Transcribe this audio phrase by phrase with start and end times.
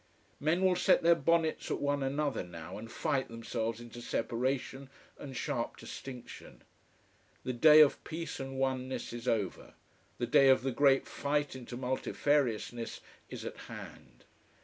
[0.39, 4.89] Men will set their bonnets at one another now, and fight themselves into separation
[5.19, 6.63] and sharp distinction.
[7.43, 9.75] The day of peace and oneness is over,
[10.17, 14.23] the day of the great fight into multifariousness is at hand.